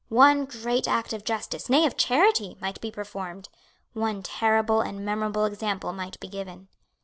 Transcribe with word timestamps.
One 0.09 0.45
great 0.45 0.87
act 0.87 1.13
of 1.13 1.23
justice, 1.23 1.69
nay 1.69 1.85
of 1.85 1.95
charity, 1.95 2.57
might 2.59 2.81
be 2.81 2.89
performed. 2.89 3.49
One 3.93 4.23
terrible 4.23 4.81
and 4.81 5.05
memorable 5.05 5.45
example 5.45 5.93
might 5.93 6.19
be 6.19 6.27
given. 6.27 6.69